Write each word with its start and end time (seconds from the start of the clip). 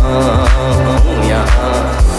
Oh 0.00 1.22
yeah. 1.28 2.11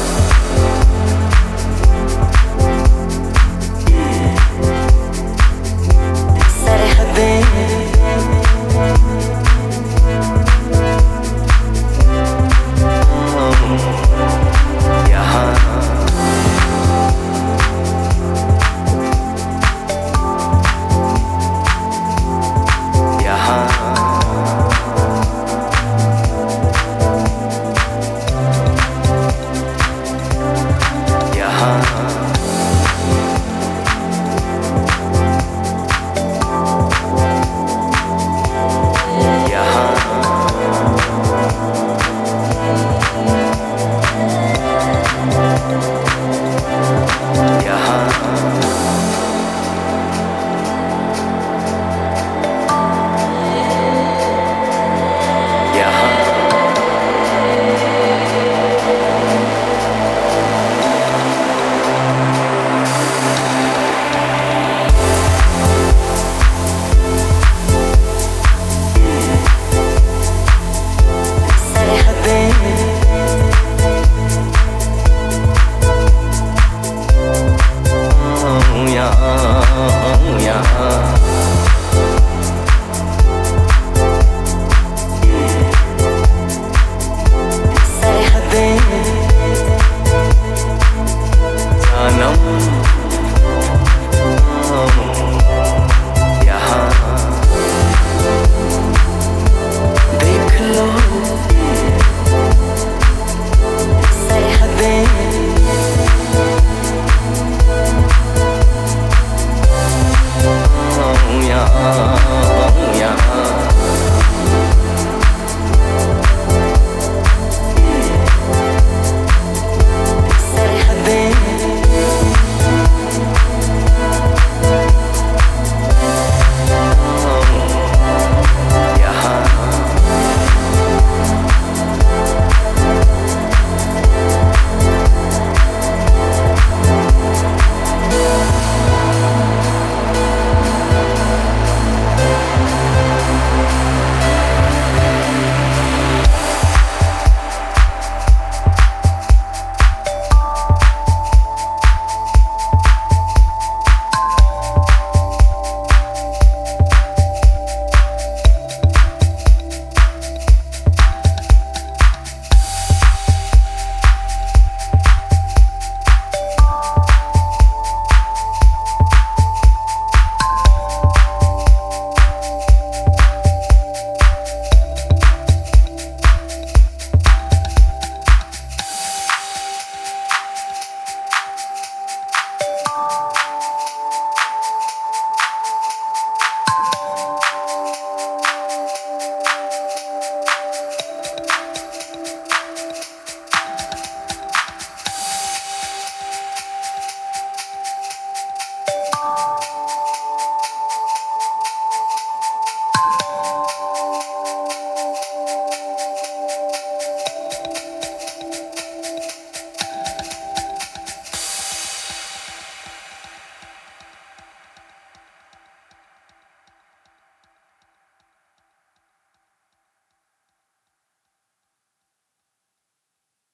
love. 111.73 112.43